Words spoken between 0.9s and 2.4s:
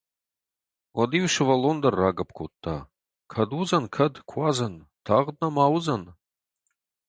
Уӕд-иу сывӕллон дӕр рагӕпп